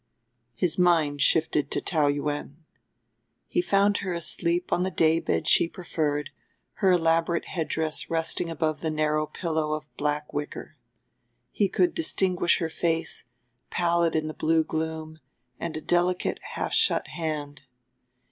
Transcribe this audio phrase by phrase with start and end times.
[0.55, 2.65] His mind shifted to Taou Yuen.
[3.47, 6.31] He found her asleep on the day bed she preferred,
[6.81, 10.75] her elaborate headdress resting above the narrow pillow of black wicker.
[11.51, 13.25] He could distinguish her face,
[13.69, 15.19] pallid in the blue gloom,
[15.59, 17.65] and a delicate, half shut hand.